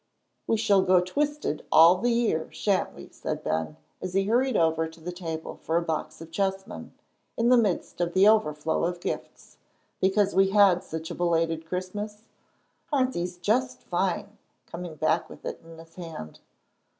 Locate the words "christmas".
11.67-12.23